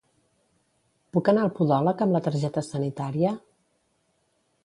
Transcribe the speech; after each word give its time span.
Puc 1.17 1.29
anar 1.33 1.43
al 1.47 1.51
podòleg 1.59 2.01
amb 2.05 2.17
la 2.17 2.23
targeta 2.29 2.65
sanitària? 2.71 3.35